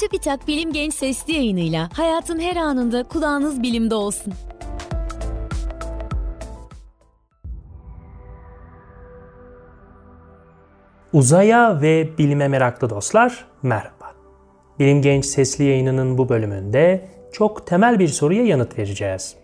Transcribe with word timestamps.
Çubitak 0.00 0.48
Bilim 0.48 0.72
Genç 0.72 0.94
Sesli 0.94 1.32
yayınıyla 1.32 1.88
hayatın 1.92 2.40
her 2.40 2.56
anında 2.56 3.02
kulağınız 3.02 3.62
bilimde 3.62 3.94
olsun. 3.94 4.32
Uzaya 11.12 11.80
ve 11.82 12.18
bilime 12.18 12.48
meraklı 12.48 12.90
dostlar 12.90 13.46
merhaba. 13.62 14.14
Bilim 14.78 15.02
Genç 15.02 15.26
Sesli 15.26 15.64
yayınının 15.64 16.18
bu 16.18 16.28
bölümünde 16.28 17.08
çok 17.32 17.66
temel 17.66 17.98
bir 17.98 18.08
soruya 18.08 18.44
yanıt 18.44 18.78
vereceğiz. 18.78 19.36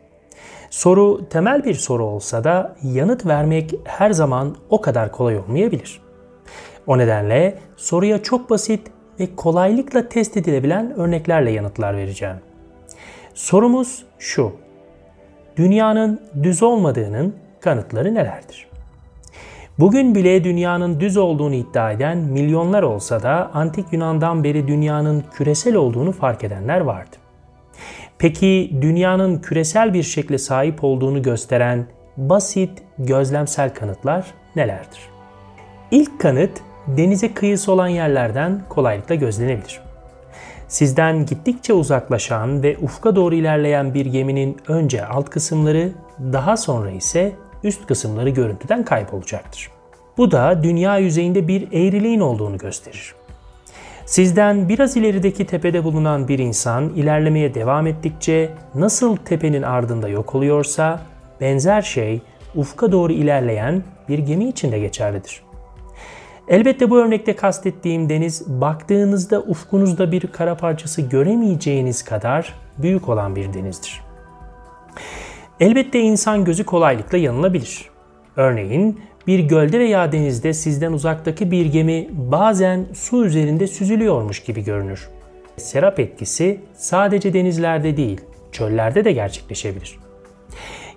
Soru 0.71 1.29
temel 1.29 1.65
bir 1.65 1.75
soru 1.75 2.05
olsa 2.05 2.45
da 2.45 2.77
yanıt 2.83 3.27
vermek 3.27 3.75
her 3.85 4.11
zaman 4.11 4.57
o 4.71 4.81
kadar 4.81 5.13
kolay 5.13 5.39
olmayabilir. 5.39 6.01
O 6.87 6.99
nedenle 6.99 7.59
soruya 7.77 8.23
çok 8.23 8.51
basit 8.51 8.94
ve 9.21 9.37
kolaylıkla 9.37 10.09
test 10.09 10.37
edilebilen 10.37 10.95
örneklerle 10.97 11.51
yanıtlar 11.51 11.97
vereceğim. 11.97 12.37
Sorumuz 13.35 14.05
şu. 14.19 14.53
Dünyanın 15.57 16.21
düz 16.43 16.63
olmadığının 16.63 17.35
kanıtları 17.61 18.15
nelerdir? 18.15 18.67
Bugün 19.79 20.15
bile 20.15 20.45
dünyanın 20.45 21.01
düz 21.01 21.17
olduğunu 21.17 21.55
iddia 21.55 21.93
eden 21.93 22.19
milyonlar 22.19 22.83
olsa 22.83 23.23
da 23.23 23.51
antik 23.55 23.93
Yunan'dan 23.93 24.45
beri 24.45 24.69
dünyanın 24.69 25.25
küresel 25.33 25.75
olduğunu 25.75 26.13
fark 26.13 26.45
edenler 26.45 26.81
vardı. 26.81 27.17
Peki 28.19 28.77
dünyanın 28.81 29.39
küresel 29.39 29.95
bir 29.95 30.03
şekle 30.03 30.39
sahip 30.39 30.85
olduğunu 30.85 31.23
gösteren 31.23 31.87
basit 32.17 32.83
gözlemsel 32.99 33.75
kanıtlar 33.75 34.27
nelerdir? 34.57 35.01
İlk 35.91 36.21
kanıt 36.21 36.51
denize 36.87 37.35
kıyısı 37.35 37.73
olan 37.73 37.89
yerlerden 37.89 38.63
kolaylıkla 38.69 39.15
gözlenebilir. 39.15 39.81
Sizden 40.69 41.27
gittikçe 41.27 41.73
uzaklaşan 41.73 42.63
ve 42.63 42.77
ufka 42.83 43.17
doğru 43.17 43.35
ilerleyen 43.35 43.95
bir 43.95 44.07
geminin 44.07 44.57
önce 44.69 45.07
alt 45.07 45.31
kısımları, 45.31 45.93
daha 46.33 46.57
sonra 46.57 46.91
ise 46.91 47.33
üst 47.65 47.87
kısımları 47.87 48.31
görüntüden 48.31 48.85
kaybolacaktır. 48.85 49.71
Bu 50.17 50.31
da 50.31 50.63
dünya 50.63 50.99
yüzeyinde 50.99 51.49
bir 51.49 51.69
eğriliğin 51.73 52.21
olduğunu 52.21 52.59
gösterir. 52.59 53.15
Sizden 54.07 54.69
biraz 54.69 54.97
ilerideki 54.97 55.47
tepede 55.47 55.85
bulunan 55.85 56.29
bir 56.29 56.39
insan 56.39 56.89
ilerlemeye 56.89 57.55
devam 57.55 57.87
ettikçe 57.87 58.51
nasıl 58.75 59.17
tepenin 59.17 59.63
ardında 59.63 60.09
yok 60.09 60.35
oluyorsa 60.35 61.01
benzer 61.41 61.83
şey 61.83 62.21
ufka 62.55 62.93
doğru 62.93 63.13
ilerleyen 63.13 63.83
bir 64.09 64.19
gemi 64.19 64.49
için 64.49 64.73
de 64.73 64.79
geçerlidir. 64.79 65.43
Elbette 66.49 66.91
bu 66.91 66.99
örnekte 66.99 67.37
kastettiğim 67.37 68.09
deniz 68.09 68.61
baktığınızda 68.61 69.41
ufkunuzda 69.41 70.13
bir 70.13 70.21
kara 70.21 70.57
parçası 70.57 71.03
göremeyeceğiniz 71.03 72.03
kadar 72.05 72.55
büyük 72.79 73.09
olan 73.09 73.37
bir 73.37 73.53
denizdir. 73.53 74.01
Elbette 75.61 76.01
insan 76.01 76.45
gözü 76.45 76.65
kolaylıkla 76.65 77.19
yanılabilir. 77.19 77.91
Örneğin 78.37 79.01
bir 79.27 79.39
gölde 79.39 79.79
veya 79.79 80.13
denizde 80.13 80.53
sizden 80.53 80.93
uzaktaki 80.93 81.51
bir 81.51 81.67
gemi 81.67 82.09
bazen 82.13 82.87
su 82.95 83.27
üzerinde 83.27 83.67
süzülüyormuş 83.67 84.43
gibi 84.43 84.65
görünür. 84.65 85.09
Serap 85.57 86.01
etkisi 86.01 86.61
sadece 86.75 87.33
denizlerde 87.33 87.97
değil, 87.97 88.21
çöllerde 88.53 89.05
de 89.05 89.13
gerçekleşebilir. 89.13 89.99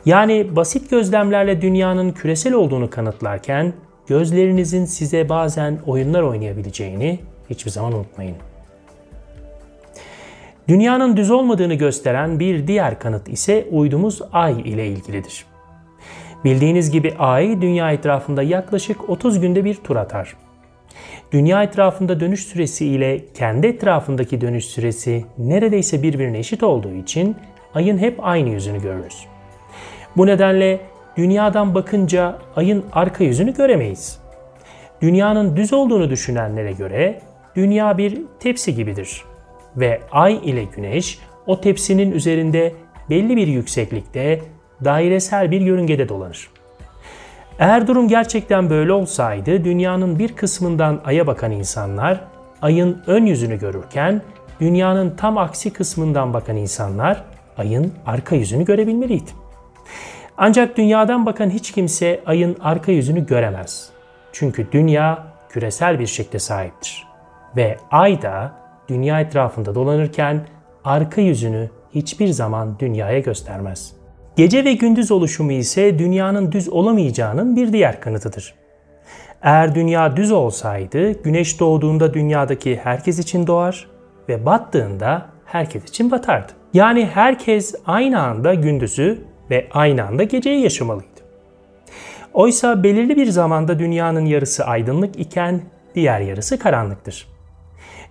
Yani 0.06 0.56
basit 0.56 0.90
gözlemlerle 0.90 1.62
dünyanın 1.62 2.12
küresel 2.12 2.54
olduğunu 2.54 2.90
kanıtlarken 2.90 3.74
gözlerinizin 4.08 4.86
size 4.86 5.30
bazen 5.30 5.80
oyunlar 5.86 6.22
oynayabileceğini 6.22 7.20
hiçbir 7.50 7.72
zaman 7.72 7.94
unutmayın. 7.94 8.36
Dünyanın 10.68 11.18
düz 11.18 11.32
olmadığını 11.32 11.74
gösteren 11.74 12.40
bir 12.40 12.68
diğer 12.68 13.00
kanıt 13.00 13.30
ise 13.30 13.68
uydumuz 13.72 14.22
Ay 14.32 14.62
ile 14.62 14.88
ilgilidir. 14.88 15.46
Bildiğiniz 16.44 16.92
gibi 16.92 17.14
Ay 17.20 17.62
dünya 17.62 17.92
etrafında 17.92 18.44
yaklaşık 18.44 19.10
30 19.10 19.40
günde 19.40 19.66
bir 19.66 19.76
tur 19.76 19.96
atar. 19.96 20.36
Dünya 21.32 21.64
etrafında 21.64 22.20
dönüş 22.20 22.44
süresi 22.46 22.86
ile 22.86 23.26
kendi 23.34 23.68
etrafındaki 23.68 24.42
dönüş 24.42 24.66
süresi 24.66 25.26
neredeyse 25.38 26.04
birbirine 26.04 26.40
eşit 26.40 26.64
olduğu 26.64 26.94
için 26.94 27.36
Ay'ın 27.74 27.98
hep 27.98 28.20
aynı 28.22 28.50
yüzünü 28.50 28.82
görürüz. 28.82 29.26
Bu 30.18 30.28
nedenle 30.28 30.80
dünyadan 31.18 31.76
bakınca 31.76 32.36
ayın 32.56 32.86
arka 32.94 33.24
yüzünü 33.24 33.54
göremeyiz. 33.54 34.20
Dünyanın 35.02 35.56
düz 35.56 35.74
olduğunu 35.74 36.10
düşünenlere 36.10 36.72
göre 36.72 37.22
dünya 37.56 37.98
bir 37.98 38.22
tepsi 38.40 38.76
gibidir 38.76 39.24
ve 39.78 40.02
ay 40.12 40.40
ile 40.44 40.64
güneş 40.64 41.20
o 41.48 41.62
tepsinin 41.62 42.12
üzerinde 42.12 42.74
belli 43.10 43.38
bir 43.38 43.48
yükseklikte 43.48 44.42
dairesel 44.86 45.52
bir 45.52 45.62
yörüngede 45.62 46.10
dolanır. 46.10 46.50
Eğer 47.60 47.88
durum 47.88 48.08
gerçekten 48.08 48.70
böyle 48.70 48.94
olsaydı 48.94 49.64
dünyanın 49.64 50.20
bir 50.20 50.36
kısmından 50.36 51.02
aya 51.06 51.28
bakan 51.28 51.52
insanlar 51.52 52.22
ayın 52.62 53.02
ön 53.08 53.26
yüzünü 53.26 53.60
görürken 53.60 54.22
dünyanın 54.60 55.16
tam 55.16 55.38
aksi 55.38 55.74
kısmından 55.74 56.34
bakan 56.34 56.58
insanlar 56.58 57.24
ayın 57.58 57.94
arka 58.06 58.36
yüzünü 58.36 58.66
görebilmeliydi. 58.66 59.47
Ancak 60.38 60.78
dünyadan 60.78 61.26
bakan 61.26 61.50
hiç 61.50 61.72
kimse 61.72 62.22
ayın 62.26 62.58
arka 62.62 62.92
yüzünü 62.92 63.26
göremez. 63.26 63.90
Çünkü 64.32 64.72
dünya 64.72 65.24
küresel 65.50 66.00
bir 66.00 66.08
şekle 66.08 66.40
sahiptir. 66.40 67.08
Ve 67.56 67.78
ay 67.92 68.22
da 68.22 68.52
dünya 68.88 69.22
etrafında 69.22 69.76
dolanırken 69.76 70.48
arka 70.84 71.22
yüzünü 71.22 71.70
hiçbir 71.96 72.28
zaman 72.28 72.80
dünyaya 72.80 73.20
göstermez. 73.20 73.94
Gece 74.36 74.66
ve 74.66 74.74
gündüz 74.74 75.12
oluşumu 75.12 75.52
ise 75.52 76.00
dünyanın 76.00 76.52
düz 76.52 76.70
olamayacağının 76.70 77.56
bir 77.56 77.74
diğer 77.74 78.02
kanıtıdır. 78.02 78.54
Eğer 79.42 79.76
dünya 79.76 80.18
düz 80.18 80.32
olsaydı 80.32 81.24
güneş 81.24 81.60
doğduğunda 81.60 82.14
dünyadaki 82.14 82.80
herkes 82.84 83.20
için 83.20 83.48
doğar 83.48 83.88
ve 84.30 84.46
battığında 84.46 85.26
herkes 85.46 85.84
için 85.84 86.12
batardı. 86.12 86.52
Yani 86.74 87.06
herkes 87.06 87.76
aynı 87.86 88.22
anda 88.22 88.54
gündüzü 88.54 89.24
ve 89.52 89.68
aynı 89.72 90.08
anda 90.08 90.24
geceyi 90.24 90.64
yaşamalıydı. 90.64 91.08
Oysa 92.34 92.84
belirli 92.84 93.16
bir 93.16 93.28
zamanda 93.28 93.80
dünyanın 93.80 94.26
yarısı 94.26 94.66
aydınlık 94.66 95.20
iken 95.20 95.62
diğer 95.96 96.20
yarısı 96.20 96.60
karanlıktır. 96.60 97.28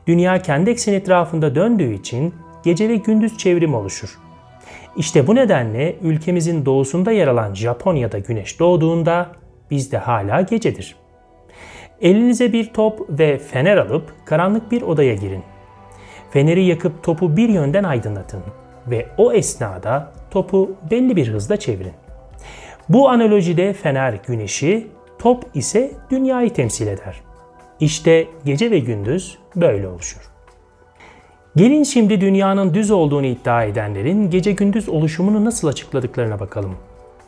Dünya 0.07 0.43
kendi 0.43 0.71
ekseni 0.71 0.95
etrafında 0.97 1.55
döndüğü 1.55 1.95
için 1.95 2.35
gece 2.65 2.89
ve 2.89 2.97
gündüz 2.97 3.39
çevrim 3.39 3.75
oluşur. 3.75 4.19
İşte 4.97 5.27
bu 5.27 5.35
nedenle 5.35 5.97
ülkemizin 6.03 6.65
doğusunda 6.65 7.13
yer 7.13 7.29
alan 7.29 7.55
Japonya'da 7.55 8.19
güneş 8.19 8.61
doğduğunda 8.61 9.27
bizde 9.71 9.99
hala 9.99 10.41
gecedir. 10.41 10.97
Elinize 12.01 12.53
bir 12.53 12.73
top 12.73 13.07
ve 13.11 13.39
fener 13.39 13.77
alıp 13.77 14.13
karanlık 14.25 14.73
bir 14.73 14.83
odaya 14.83 15.15
girin. 15.15 15.43
Feneri 16.31 16.65
yakıp 16.65 17.03
topu 17.03 17.37
bir 17.37 17.49
yönden 17.49 17.85
aydınlatın 17.85 18.43
ve 18.87 19.07
o 19.19 19.33
esnada 19.33 20.13
topu 20.37 20.71
belli 20.91 21.17
bir 21.17 21.29
hızla 21.29 21.57
çevirin. 21.57 21.93
Bu 22.89 23.09
analojide 23.09 23.73
fener 23.73 24.15
güneşi, 24.27 24.87
top 25.19 25.45
ise 25.55 25.93
dünyayı 26.11 26.53
temsil 26.53 26.87
eder. 26.87 27.21
İşte 27.81 28.27
gece 28.45 28.71
ve 28.71 28.79
gündüz 28.79 29.39
böyle 29.57 29.89
oluşur. 29.89 30.21
Gelin 31.57 31.83
şimdi 31.83 32.21
dünyanın 32.21 32.75
düz 32.75 32.91
olduğunu 32.91 33.27
iddia 33.27 33.65
edenlerin 33.65 34.31
gece 34.31 34.53
gündüz 34.53 34.89
oluşumunu 34.89 35.45
nasıl 35.45 35.69
açıkladıklarına 35.69 36.41
bakalım 36.41 36.77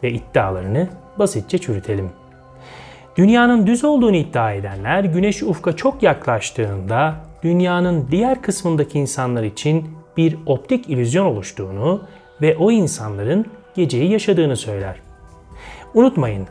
ve 0.02 0.10
iddialarını 0.10 0.88
basitçe 1.18 1.58
çürütelim. 1.58 2.10
Dünyanın 3.16 3.66
düz 3.66 3.84
olduğunu 3.84 4.16
iddia 4.16 4.52
edenler 4.52 5.04
güneş 5.04 5.42
ufka 5.42 5.76
çok 5.76 6.02
yaklaştığında 6.02 7.14
dünyanın 7.42 8.08
diğer 8.10 8.42
kısmındaki 8.42 8.98
insanlar 8.98 9.42
için 9.42 9.84
bir 10.16 10.36
optik 10.46 10.88
illüzyon 10.88 11.26
oluştuğunu 11.26 12.02
ve 12.42 12.56
o 12.56 12.70
insanların 12.70 13.46
geceyi 13.74 14.10
yaşadığını 14.12 14.56
söyler. 14.56 14.96
Unutmayın, 15.94 16.46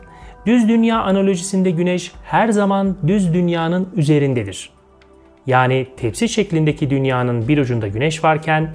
düz 0.46 0.68
dünya 0.68 1.02
analojisinde 1.02 1.70
güneş 1.70 2.12
her 2.24 2.48
zaman 2.48 2.96
düz 3.06 3.34
dünyanın 3.34 3.88
üzerindedir. 3.96 4.70
Yani 5.46 5.86
tepsi 5.96 6.28
şeklindeki 6.28 6.90
dünyanın 6.90 7.48
bir 7.48 7.58
ucunda 7.58 7.88
güneş 7.88 8.24
varken 8.24 8.70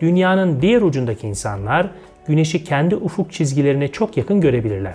dünyanın 0.00 0.62
diğer 0.62 0.82
ucundaki 0.82 1.26
insanlar 1.26 1.90
güneşi 2.26 2.64
kendi 2.64 2.96
ufuk 2.96 3.32
çizgilerine 3.32 3.88
çok 3.88 4.16
yakın 4.16 4.40
görebilirler. 4.40 4.94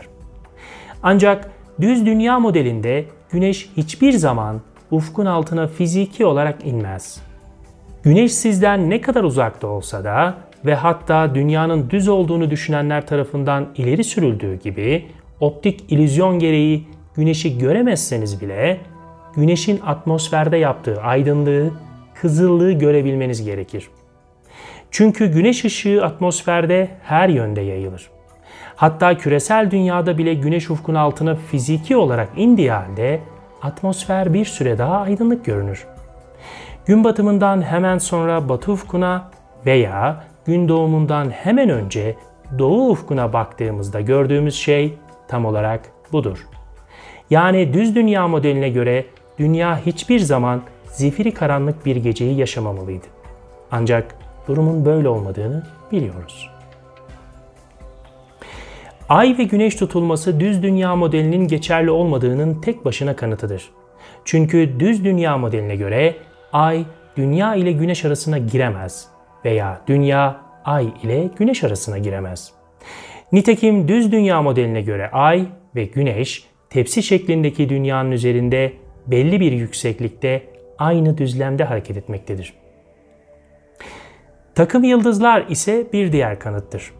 Ancak 1.03 1.51
düz 1.81 2.05
dünya 2.05 2.39
modelinde 2.39 3.05
güneş 3.31 3.69
hiçbir 3.77 4.13
zaman 4.13 4.61
ufkun 4.91 5.25
altına 5.25 5.67
fiziki 5.67 6.25
olarak 6.25 6.65
inmez. 6.65 7.21
Güneş 8.03 8.33
sizden 8.33 8.89
ne 8.89 9.01
kadar 9.01 9.23
uzakta 9.23 9.67
olsa 9.67 10.03
da 10.03 10.35
ve 10.65 10.75
hatta 10.75 11.35
dünyanın 11.35 11.89
düz 11.89 12.07
olduğunu 12.07 12.51
düşünenler 12.51 13.07
tarafından 13.07 13.67
ileri 13.75 14.03
sürüldüğü 14.03 14.55
gibi 14.55 15.05
optik 15.39 15.91
ilüzyon 15.91 16.39
gereği 16.39 16.87
güneşi 17.15 17.57
göremezseniz 17.57 18.41
bile 18.41 18.77
güneşin 19.35 19.81
atmosferde 19.85 20.57
yaptığı 20.57 21.01
aydınlığı 21.01 21.71
kızıllığı 22.21 22.71
görebilmeniz 22.71 23.45
gerekir. 23.45 23.89
Çünkü 24.91 25.27
güneş 25.27 25.65
ışığı 25.65 26.05
atmosferde 26.05 26.87
her 27.03 27.29
yönde 27.29 27.61
yayılır. 27.61 28.09
Hatta 28.75 29.17
küresel 29.17 29.71
dünyada 29.71 30.17
bile 30.17 30.33
güneş 30.33 30.69
ufkun 30.69 30.95
altına 30.95 31.35
fiziki 31.35 31.97
olarak 31.97 32.29
indiği 32.35 32.71
halde 32.71 33.19
atmosfer 33.61 34.33
bir 34.33 34.45
süre 34.45 34.77
daha 34.77 34.97
aydınlık 34.97 35.45
görünür. 35.45 35.87
Gün 36.85 37.03
batımından 37.03 37.61
hemen 37.61 37.97
sonra 37.97 38.49
batı 38.49 38.71
ufkuna 38.71 39.31
veya 39.65 40.23
gün 40.45 40.67
doğumundan 40.67 41.29
hemen 41.29 41.69
önce 41.69 42.15
doğu 42.59 42.89
ufkuna 42.89 43.33
baktığımızda 43.33 44.01
gördüğümüz 44.01 44.55
şey 44.55 44.93
tam 45.27 45.45
olarak 45.45 45.81
budur. 46.11 46.47
Yani 47.29 47.73
düz 47.73 47.95
dünya 47.95 48.27
modeline 48.27 48.69
göre 48.69 49.05
dünya 49.39 49.85
hiçbir 49.85 50.19
zaman 50.19 50.61
zifiri 50.85 51.33
karanlık 51.33 51.85
bir 51.85 51.95
geceyi 51.95 52.37
yaşamamalıydı. 52.37 53.05
Ancak 53.71 54.15
durumun 54.47 54.85
böyle 54.85 55.07
olmadığını 55.07 55.63
biliyoruz. 55.91 56.49
Ay 59.09 59.35
ve 59.37 59.43
güneş 59.43 59.75
tutulması 59.75 60.39
düz 60.39 60.63
dünya 60.63 60.95
modelinin 60.95 61.47
geçerli 61.47 61.91
olmadığının 61.91 62.61
tek 62.61 62.85
başına 62.85 63.15
kanıtıdır. 63.15 63.69
Çünkü 64.25 64.79
düz 64.79 65.03
dünya 65.03 65.37
modeline 65.37 65.75
göre 65.75 66.15
ay 66.53 66.85
dünya 67.17 67.55
ile 67.55 67.71
güneş 67.71 68.05
arasına 68.05 68.37
giremez 68.37 69.07
veya 69.45 69.81
dünya 69.87 70.41
ay 70.65 70.87
ile 71.03 71.29
güneş 71.37 71.63
arasına 71.63 71.97
giremez. 71.97 72.53
Nitekim 73.31 73.87
düz 73.87 74.11
dünya 74.11 74.41
modeline 74.41 74.81
göre 74.81 75.09
ay 75.11 75.45
ve 75.75 75.85
güneş 75.85 76.47
tepsi 76.69 77.03
şeklindeki 77.03 77.69
dünyanın 77.69 78.11
üzerinde 78.11 78.73
belli 79.07 79.39
bir 79.39 79.51
yükseklikte 79.51 80.43
aynı 80.77 81.17
düzlemde 81.17 81.63
hareket 81.63 81.97
etmektedir. 81.97 82.53
Takım 84.55 84.83
yıldızlar 84.83 85.45
ise 85.49 85.87
bir 85.93 86.11
diğer 86.11 86.39
kanıttır. 86.39 86.91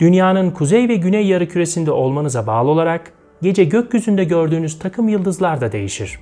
Dünyanın 0.00 0.50
kuzey 0.50 0.88
ve 0.88 0.94
güney 0.94 1.26
yarıküresinde 1.26 1.90
olmanıza 1.90 2.46
bağlı 2.46 2.70
olarak 2.70 3.12
gece 3.42 3.64
gökyüzünde 3.64 4.24
gördüğünüz 4.24 4.78
takım 4.78 5.08
yıldızlar 5.08 5.60
da 5.60 5.72
değişir. 5.72 6.20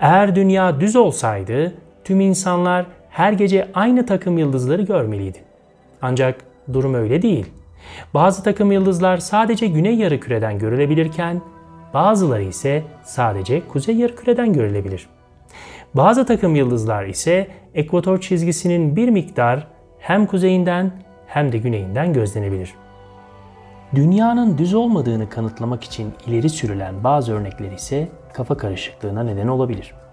Eğer 0.00 0.36
dünya 0.36 0.80
düz 0.80 0.96
olsaydı 0.96 1.74
tüm 2.04 2.20
insanlar 2.20 2.86
her 3.14 3.32
gece 3.32 3.68
aynı 3.74 4.06
takım 4.06 4.38
yıldızları 4.38 4.82
görmeliydi. 4.82 5.38
Ancak 6.02 6.44
durum 6.72 6.94
öyle 6.94 7.22
değil. 7.22 7.46
Bazı 8.14 8.42
takım 8.42 8.72
yıldızlar 8.72 9.16
sadece 9.18 9.66
güney 9.66 9.94
yarıküreden 9.94 10.58
görülebilirken 10.58 11.42
bazıları 11.94 12.42
ise 12.42 12.82
sadece 13.04 13.68
kuzey 13.68 13.96
yarıküreden 13.96 14.52
görülebilir. 14.52 15.06
Bazı 15.94 16.26
takım 16.26 16.56
yıldızlar 16.56 17.04
ise 17.04 17.48
ekvator 17.74 18.20
çizgisinin 18.20 18.96
bir 18.96 19.08
miktar 19.08 19.66
hem 19.98 20.26
kuzeyinden 20.26 20.92
hem 21.26 21.52
de 21.52 21.58
güneyinden 21.58 22.12
gözlenebilir. 22.12 22.74
Dünyanın 23.94 24.58
düz 24.58 24.74
olmadığını 24.74 25.28
kanıtlamak 25.28 25.84
için 25.84 26.12
ileri 26.26 26.48
sürülen 26.48 27.04
bazı 27.04 27.34
örnekler 27.34 27.72
ise 27.72 28.08
kafa 28.32 28.56
karışıklığına 28.56 29.22
neden 29.22 29.48
olabilir. 29.48 30.03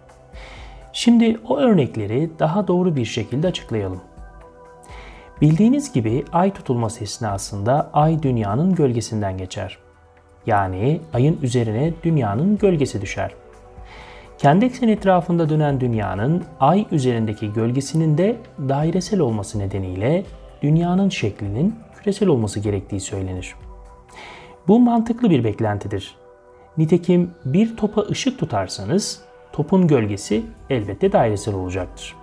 Şimdi 0.94 1.40
o 1.48 1.58
örnekleri 1.58 2.30
daha 2.40 2.68
doğru 2.68 2.96
bir 2.96 3.06
şekilde 3.06 3.48
açıklayalım. 3.48 4.02
Bildiğiniz 5.42 5.94
gibi 5.94 6.26
ay 6.34 6.54
tutulması 6.54 7.04
esnasında 7.04 7.90
ay 7.94 8.24
dünyanın 8.24 8.76
gölgesinden 8.76 9.38
geçer. 9.38 9.78
Yani 10.46 11.02
ayın 11.14 11.40
üzerine 11.42 11.94
dünyanın 12.04 12.58
gölgesi 12.58 13.02
düşer. 13.02 13.32
Kendi 14.38 14.66
ekseni 14.66 14.92
etrafında 14.92 15.50
dönen 15.50 15.82
dünyanın 15.82 16.44
ay 16.60 16.86
üzerindeki 16.92 17.54
gölgesinin 17.54 18.18
de 18.18 18.38
dairesel 18.70 19.20
olması 19.20 19.60
nedeniyle 19.60 20.24
dünyanın 20.62 21.10
şeklinin 21.10 21.76
küresel 22.00 22.30
olması 22.30 22.60
gerektiği 22.60 23.00
söylenir. 23.00 23.56
Bu 24.68 24.80
mantıklı 24.80 25.30
bir 25.30 25.44
beklentidir. 25.44 26.16
Nitekim 26.78 27.32
bir 27.46 27.78
topa 27.78 28.02
ışık 28.02 28.40
tutarsanız 28.40 29.22
topun 29.54 29.88
gölgesi 29.88 30.44
elbette 30.70 31.12
dairesel 31.12 31.56
olacaktır. 31.56 32.16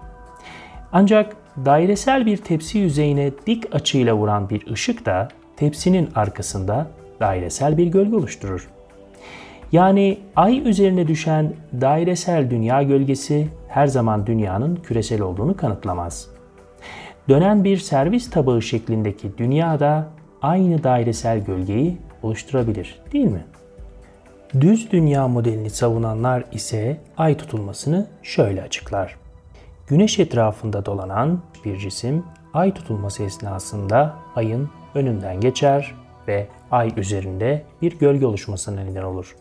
Ancak 0.92 1.36
dairesel 1.64 2.26
bir 2.26 2.36
tepsi 2.36 2.78
yüzeyine 2.78 3.30
dik 3.46 3.74
açıyla 3.74 4.14
vuran 4.14 4.50
bir 4.50 4.66
ışık 4.70 5.06
da 5.06 5.28
tepsinin 5.56 6.08
arkasında 6.14 6.86
dairesel 7.20 7.78
bir 7.78 7.86
gölge 7.86 8.16
oluşturur. 8.16 8.68
Yani 9.72 10.18
ay 10.36 10.68
üzerine 10.68 11.08
düşen 11.08 11.52
dairesel 11.80 12.50
dünya 12.50 12.82
gölgesi 12.82 13.48
her 13.68 13.86
zaman 13.86 14.26
dünyanın 14.26 14.76
küresel 14.76 15.20
olduğunu 15.20 15.56
kanıtlamaz. 15.56 16.28
Dönen 17.28 17.64
bir 17.64 17.76
servis 17.76 18.30
tabağı 18.30 18.62
şeklindeki 18.62 19.38
dünya 19.38 19.80
da 19.80 20.08
aynı 20.42 20.84
dairesel 20.84 21.44
gölgeyi 21.44 21.96
oluşturabilir 22.22 23.00
değil 23.12 23.26
mi? 23.26 23.44
Düz 24.54 24.92
dünya 24.92 25.28
modelini 25.28 25.70
savunanlar 25.70 26.44
ise 26.52 27.00
ay 27.16 27.36
tutulmasını 27.36 28.06
şöyle 28.22 28.62
açıklar. 28.62 29.16
Güneş 29.86 30.18
etrafında 30.18 30.86
dolanan 30.86 31.40
bir 31.64 31.78
cisim 31.78 32.24
ay 32.54 32.74
tutulması 32.74 33.22
esnasında 33.22 34.14
ayın 34.36 34.68
önünden 34.94 35.40
geçer 35.40 35.94
ve 36.28 36.46
ay 36.70 36.92
üzerinde 36.96 37.62
bir 37.82 37.98
gölge 37.98 38.26
oluşmasına 38.26 38.80
neden 38.80 39.02
olur. 39.02 39.36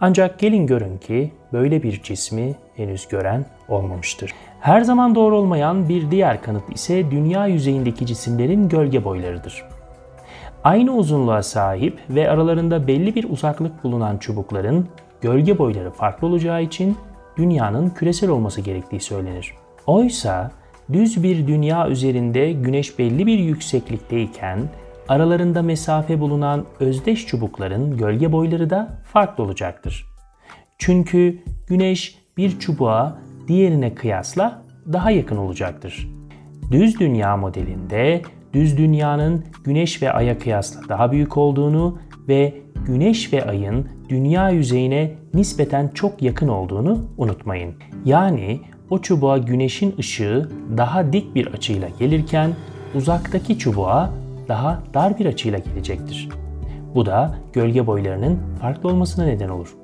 Ancak 0.00 0.38
gelin 0.38 0.66
görün 0.66 0.98
ki 0.98 1.32
böyle 1.52 1.82
bir 1.82 2.02
cismi 2.02 2.54
henüz 2.76 3.08
gören 3.08 3.46
olmamıştır. 3.68 4.30
Her 4.60 4.80
zaman 4.80 5.14
doğru 5.14 5.36
olmayan 5.36 5.88
bir 5.88 6.10
diğer 6.10 6.42
kanıt 6.42 6.74
ise 6.74 7.10
dünya 7.10 7.46
yüzeyindeki 7.46 8.06
cisimlerin 8.06 8.68
gölge 8.68 9.04
boylarıdır. 9.04 9.64
Aynı 10.64 10.92
uzunluğa 10.92 11.42
sahip 11.42 11.98
ve 12.10 12.30
aralarında 12.30 12.86
belli 12.86 13.14
bir 13.14 13.30
uzaklık 13.30 13.84
bulunan 13.84 14.18
çubukların 14.18 14.88
gölge 15.20 15.58
boyları 15.58 15.90
farklı 15.90 16.26
olacağı 16.26 16.62
için 16.62 16.96
dünyanın 17.36 17.90
küresel 17.90 18.30
olması 18.30 18.60
gerektiği 18.60 19.00
söylenir. 19.00 19.54
Oysa 19.86 20.50
düz 20.92 21.22
bir 21.22 21.46
dünya 21.46 21.88
üzerinde 21.88 22.52
güneş 22.52 22.98
belli 22.98 23.26
bir 23.26 23.38
yükseklikteyken 23.38 24.58
aralarında 25.08 25.62
mesafe 25.62 26.20
bulunan 26.20 26.64
özdeş 26.80 27.26
çubukların 27.26 27.96
gölge 27.96 28.32
boyları 28.32 28.70
da 28.70 28.98
farklı 29.12 29.44
olacaktır. 29.44 30.06
Çünkü 30.78 31.38
güneş 31.66 32.18
bir 32.36 32.58
çubuğa 32.58 33.18
diğerine 33.48 33.94
kıyasla 33.94 34.62
daha 34.92 35.10
yakın 35.10 35.36
olacaktır. 35.36 36.08
Düz 36.70 37.00
dünya 37.00 37.36
modelinde 37.36 38.22
düz 38.54 38.78
dünyanın 38.78 39.44
güneş 39.64 40.02
ve 40.02 40.12
aya 40.12 40.38
kıyasla 40.38 40.80
daha 40.88 41.12
büyük 41.12 41.36
olduğunu 41.36 41.98
ve 42.28 42.54
güneş 42.86 43.32
ve 43.32 43.44
ayın 43.44 43.88
dünya 44.08 44.50
yüzeyine 44.50 45.10
nispeten 45.34 45.88
çok 45.94 46.22
yakın 46.22 46.48
olduğunu 46.48 46.98
unutmayın. 47.16 47.74
Yani 48.04 48.60
o 48.90 48.98
çubuğa 48.98 49.38
güneşin 49.38 49.94
ışığı 49.98 50.48
daha 50.76 51.12
dik 51.12 51.34
bir 51.34 51.46
açıyla 51.46 51.88
gelirken 51.98 52.50
uzaktaki 52.94 53.58
çubuğa 53.58 54.10
daha 54.48 54.82
dar 54.94 55.18
bir 55.18 55.26
açıyla 55.26 55.58
gelecektir. 55.58 56.28
Bu 56.94 57.06
da 57.06 57.34
gölge 57.52 57.86
boylarının 57.86 58.38
farklı 58.60 58.88
olmasına 58.88 59.24
neden 59.24 59.48
olur. 59.48 59.74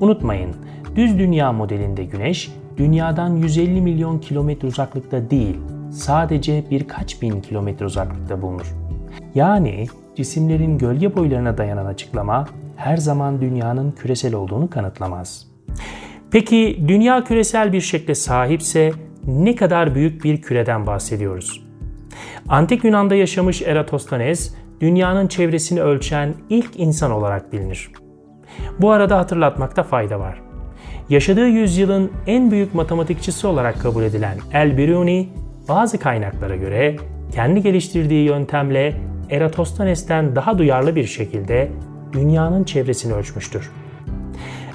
Unutmayın, 0.00 0.54
düz 0.96 1.18
dünya 1.18 1.52
modelinde 1.52 2.04
güneş 2.04 2.52
dünyadan 2.76 3.36
150 3.36 3.80
milyon 3.80 4.18
kilometre 4.18 4.68
uzaklıkta 4.68 5.30
değil, 5.30 5.56
sadece 5.92 6.64
birkaç 6.70 7.22
bin 7.22 7.40
kilometre 7.40 7.84
uzaklıkta 7.86 8.42
bulunur. 8.42 8.74
Yani 9.34 9.86
cisimlerin 10.16 10.78
gölge 10.78 11.16
boylarına 11.16 11.58
dayanan 11.58 11.86
açıklama 11.86 12.46
her 12.76 12.96
zaman 12.96 13.40
dünyanın 13.40 13.90
küresel 13.90 14.34
olduğunu 14.34 14.70
kanıtlamaz. 14.70 15.46
Peki 16.30 16.84
dünya 16.88 17.24
küresel 17.24 17.72
bir 17.72 17.80
şekle 17.80 18.14
sahipse 18.14 18.92
ne 19.26 19.56
kadar 19.56 19.94
büyük 19.94 20.24
bir 20.24 20.42
küreden 20.42 20.86
bahsediyoruz? 20.86 21.62
Antik 22.48 22.84
Yunan'da 22.84 23.14
yaşamış 23.14 23.62
Eratosthenes, 23.62 24.54
dünyanın 24.80 25.26
çevresini 25.26 25.82
ölçen 25.82 26.34
ilk 26.50 26.80
insan 26.80 27.10
olarak 27.10 27.52
bilinir. 27.52 27.90
Bu 28.80 28.90
arada 28.90 29.18
hatırlatmakta 29.18 29.82
fayda 29.82 30.20
var. 30.20 30.40
Yaşadığı 31.08 31.48
yüzyılın 31.48 32.10
en 32.26 32.50
büyük 32.50 32.74
matematikçisi 32.74 33.46
olarak 33.46 33.80
kabul 33.80 34.02
edilen 34.02 34.38
El-Biruni, 34.52 35.28
bazı 35.68 35.98
kaynaklara 35.98 36.56
göre 36.56 36.96
kendi 37.34 37.62
geliştirdiği 37.62 38.26
yöntemle 38.26 38.94
Eratosthenes'ten 39.30 40.36
daha 40.36 40.58
duyarlı 40.58 40.96
bir 40.96 41.06
şekilde 41.06 41.68
dünyanın 42.12 42.64
çevresini 42.64 43.14
ölçmüştür. 43.14 43.70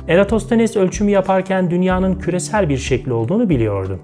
Eratosthenes 0.07 0.77
ölçümü 0.77 1.11
yaparken 1.11 1.71
dünyanın 1.71 2.15
küresel 2.15 2.69
bir 2.69 2.77
şekli 2.77 3.13
olduğunu 3.13 3.49
biliyordu. 3.49 3.99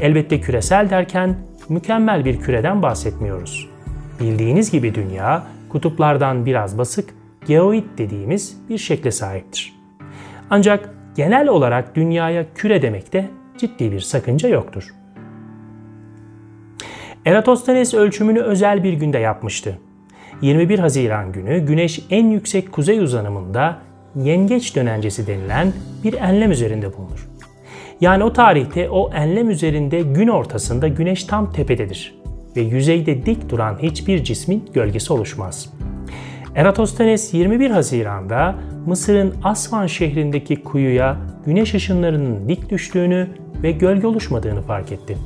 Elbette 0.00 0.40
küresel 0.40 0.90
derken 0.90 1.36
mükemmel 1.68 2.24
bir 2.24 2.40
küreden 2.40 2.82
bahsetmiyoruz. 2.82 3.68
Bildiğiniz 4.20 4.70
gibi 4.70 4.94
dünya 4.94 5.42
kutuplardan 5.68 6.46
biraz 6.46 6.78
basık, 6.78 7.10
geoid 7.46 7.84
dediğimiz 7.98 8.56
bir 8.68 8.78
şekle 8.78 9.10
sahiptir. 9.10 9.74
Ancak 10.50 10.94
genel 11.16 11.48
olarak 11.48 11.94
dünyaya 11.96 12.44
küre 12.54 12.82
demek 12.82 13.12
de 13.12 13.28
ciddi 13.58 13.92
bir 13.92 14.00
sakınca 14.00 14.48
yoktur. 14.48 14.94
Eratosthenes 17.26 17.94
ölçümünü 17.94 18.40
özel 18.40 18.84
bir 18.84 18.92
günde 18.92 19.18
yapmıştı. 19.18 19.78
21 20.42 20.78
Haziran 20.78 21.32
günü 21.32 21.58
Güneş 21.58 22.00
en 22.10 22.30
yüksek 22.30 22.72
kuzey 22.72 22.98
uzanımında 22.98 23.78
yengeç 24.16 24.76
dönencesi 24.76 25.26
denilen 25.26 25.72
bir 26.04 26.14
enlem 26.14 26.50
üzerinde 26.50 26.92
bulunur. 26.96 27.28
Yani 28.00 28.24
o 28.24 28.32
tarihte 28.32 28.90
o 28.90 29.12
enlem 29.12 29.50
üzerinde 29.50 30.00
gün 30.00 30.28
ortasında 30.28 30.88
Güneş 30.88 31.24
tam 31.24 31.52
tepededir 31.52 32.14
ve 32.56 32.60
yüzeyde 32.60 33.26
dik 33.26 33.50
duran 33.50 33.78
hiçbir 33.82 34.24
cismin 34.24 34.64
gölgesi 34.74 35.12
oluşmaz. 35.12 35.72
Eratosthenes 36.54 37.34
21 37.34 37.70
Haziran'da 37.70 38.54
Mısır'ın 38.86 39.34
Asvan 39.44 39.86
şehrindeki 39.86 40.62
kuyuya 40.62 41.16
güneş 41.46 41.74
ışınlarının 41.74 42.48
dik 42.48 42.70
düştüğünü 42.70 43.28
ve 43.62 43.72
gölge 43.72 44.06
oluşmadığını 44.06 44.62
fark 44.62 44.92
etti. 44.92 45.16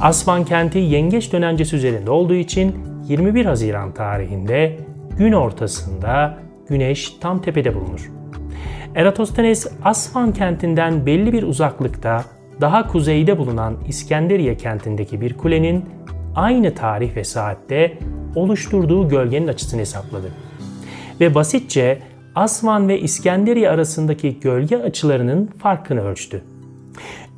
Asvan 0.00 0.44
kenti 0.44 0.78
yengeç 0.78 1.32
dönencesi 1.32 1.76
üzerinde 1.76 2.10
olduğu 2.10 2.34
için 2.34 2.74
21 3.08 3.44
Haziran 3.44 3.94
tarihinde 3.94 4.76
gün 5.18 5.32
ortasında 5.32 6.38
güneş 6.68 7.10
tam 7.20 7.42
tepede 7.42 7.74
bulunur. 7.74 8.10
Eratosthenes 8.94 9.66
Asvan 9.84 10.32
kentinden 10.32 11.06
belli 11.06 11.32
bir 11.32 11.42
uzaklıkta 11.42 12.24
daha 12.60 12.88
kuzeyde 12.88 13.38
bulunan 13.38 13.76
İskenderiye 13.88 14.56
kentindeki 14.56 15.20
bir 15.20 15.34
kulenin 15.34 15.84
aynı 16.34 16.74
tarih 16.74 17.16
ve 17.16 17.24
saatte 17.24 17.98
oluşturduğu 18.34 19.08
gölgenin 19.08 19.48
açısını 19.48 19.80
hesapladı. 19.80 20.30
Ve 21.20 21.34
basitçe 21.34 21.98
Asvan 22.34 22.88
ve 22.88 23.00
İskenderiye 23.00 23.70
arasındaki 23.70 24.40
gölge 24.40 24.76
açılarının 24.76 25.46
farkını 25.46 26.00
ölçtü. 26.00 26.44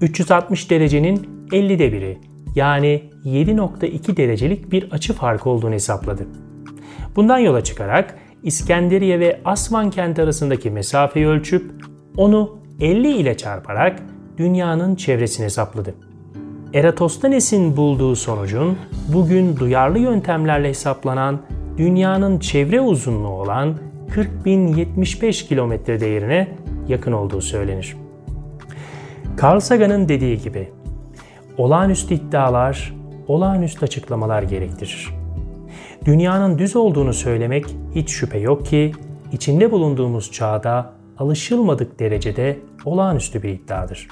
360 0.00 0.70
derecenin 0.70 1.16
50'de 1.52 1.92
biri 1.92 2.18
yani 2.54 3.10
7.2 3.24 4.16
derecelik 4.16 4.72
bir 4.72 4.92
açı 4.92 5.12
farkı 5.12 5.50
olduğunu 5.50 5.74
hesapladı. 5.74 6.26
Bundan 7.16 7.38
yola 7.38 7.64
çıkarak 7.64 8.18
İskenderiye 8.42 9.20
ve 9.20 9.40
Asvan 9.44 9.90
kenti 9.90 10.22
arasındaki 10.22 10.70
mesafeyi 10.70 11.26
ölçüp 11.26 11.72
onu 12.16 12.58
50 12.80 13.16
ile 13.16 13.36
çarparak 13.36 14.02
dünyanın 14.38 14.94
çevresini 14.94 15.44
hesapladı. 15.44 15.94
Eratosthenes'in 16.74 17.76
bulduğu 17.76 18.16
sonucun 18.16 18.78
bugün 19.08 19.56
duyarlı 19.56 19.98
yöntemlerle 19.98 20.68
hesaplanan 20.68 21.42
dünyanın 21.78 22.38
çevre 22.38 22.80
uzunluğu 22.80 23.28
olan 23.28 23.78
40.075 24.44 25.48
kilometre 25.48 26.00
değerine 26.00 26.48
yakın 26.88 27.12
olduğu 27.12 27.40
söylenir. 27.40 27.96
Carl 29.42 29.60
Sagan'ın 29.60 30.08
dediği 30.08 30.38
gibi, 30.38 30.68
olağanüstü 31.60 32.14
iddialar, 32.14 32.94
olağanüstü 33.28 33.84
açıklamalar 33.84 34.42
gerektirir. 34.42 35.08
Dünyanın 36.04 36.58
düz 36.58 36.76
olduğunu 36.76 37.14
söylemek 37.14 37.64
hiç 37.94 38.10
şüphe 38.10 38.38
yok 38.38 38.66
ki 38.66 38.92
içinde 39.32 39.70
bulunduğumuz 39.70 40.32
çağda 40.32 40.92
alışılmadık 41.18 41.98
derecede 42.00 42.58
olağanüstü 42.84 43.42
bir 43.42 43.48
iddiadır. 43.48 44.08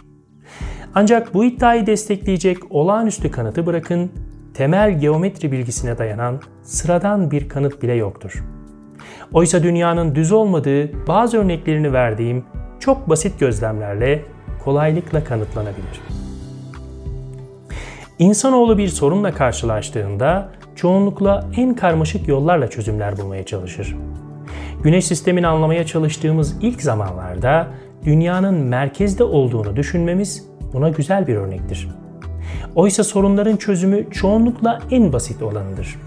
Ancak 0.95 1.35
bu 1.35 1.45
iddiayı 1.45 1.87
destekleyecek 1.87 2.59
olağanüstü 2.71 3.31
kanıtı 3.31 3.67
bırakın, 3.67 4.13
temel 4.55 5.01
geometri 5.01 5.53
bilgisine 5.53 5.99
dayanan 5.99 6.41
sıradan 6.63 7.31
bir 7.31 7.49
kanıt 7.49 7.83
bile 7.83 7.95
yoktur. 7.95 8.45
Oysa 9.33 9.63
dünyanın 9.63 10.15
düz 10.15 10.33
olmadığı 10.33 11.07
bazı 11.07 11.39
örneklerini 11.39 11.93
verdiğim 11.93 12.45
çok 12.81 13.09
basit 13.09 13.41
gözlemlerle 13.41 14.25
kolaylıkla 14.65 15.25
kanıtlanabilir. 15.25 16.28
İnsanoğlu 18.19 18.79
bir 18.79 18.89
sorunla 18.89 19.35
karşılaştığında 19.35 20.49
çoğunlukla 20.77 21.47
en 21.57 21.75
karmaşık 21.75 22.29
yollarla 22.29 22.71
çözümler 22.71 23.19
bulmaya 23.19 23.47
çalışır. 23.47 23.97
Güneş 24.83 25.07
sistemini 25.07 25.47
anlamaya 25.47 25.87
çalıştığımız 25.87 26.57
ilk 26.63 26.83
zamanlarda 26.83 27.67
dünyanın 28.05 28.55
merkezde 28.55 29.25
olduğunu 29.25 29.77
düşünmemiz 29.77 30.47
buna 30.73 30.89
güzel 30.89 31.27
bir 31.27 31.37
örnektir. 31.37 31.89
Oysa 32.75 33.05
sorunların 33.05 33.57
çözümü 33.57 34.11
çoğunlukla 34.11 34.79
en 34.91 35.13
basit 35.13 35.43
olanıdır. 35.43 35.99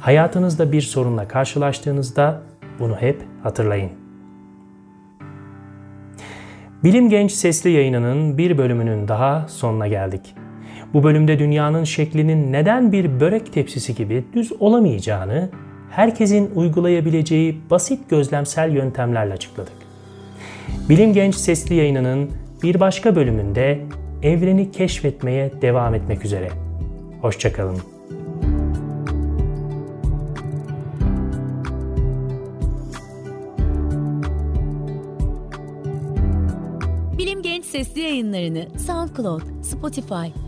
Hayatınızda 0.00 0.72
bir 0.72 0.80
sorunla 0.80 1.28
karşılaştığınızda 1.28 2.42
bunu 2.78 2.96
hep 2.96 3.22
hatırlayın. 3.42 3.90
Bilim 6.84 7.08
Genç 7.08 7.32
sesli 7.32 7.70
yayınının 7.70 8.38
bir 8.38 8.58
bölümünün 8.58 9.08
daha 9.08 9.48
sonuna 9.48 9.88
geldik. 9.88 10.34
Bu 10.94 11.04
bölümde 11.04 11.38
dünyanın 11.38 11.84
şeklinin 11.84 12.52
neden 12.52 12.92
bir 12.92 13.20
börek 13.20 13.52
tepsisi 13.52 13.94
gibi 13.94 14.24
düz 14.34 14.52
olamayacağını 14.60 15.48
herkesin 15.90 16.50
uygulayabileceği 16.54 17.60
basit 17.70 18.10
gözlemsel 18.10 18.72
yöntemlerle 18.72 19.32
açıkladık. 19.32 19.72
Bilim 20.88 21.12
Genç 21.12 21.34
sesli 21.34 21.74
yayınının 21.74 22.30
bir 22.62 22.80
başka 22.80 23.16
bölümünde 23.16 23.80
evreni 24.22 24.70
keşfetmeye 24.70 25.52
devam 25.62 25.94
etmek 25.94 26.24
üzere. 26.24 26.48
Hoşçakalın. 27.22 27.78
Bilim 37.18 37.42
Genç 37.42 37.64
sesli 37.64 38.00
yayınlarını 38.00 38.66
SoundCloud, 38.78 39.42
Spotify, 39.62 40.47